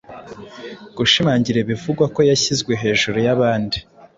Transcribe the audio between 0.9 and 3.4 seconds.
gishimangira ibivugwa ko yashyizwe hejuru